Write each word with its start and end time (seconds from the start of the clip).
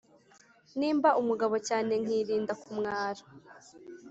Nimba 0.77 1.09
umugabo 1.21 1.55
cyane 1.67 1.91
Nkirinda 2.03 2.53
kumwara 2.61 3.21